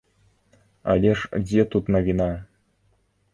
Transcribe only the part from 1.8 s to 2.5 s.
навіна?